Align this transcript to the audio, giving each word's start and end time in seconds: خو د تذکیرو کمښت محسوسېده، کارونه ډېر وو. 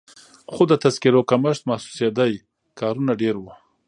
خو 0.53 0.61
د 0.71 0.73
تذکیرو 0.83 1.27
کمښت 1.29 1.61
محسوسېده، 1.69 2.25
کارونه 2.79 3.11
ډېر 3.21 3.35
وو. 3.39 3.53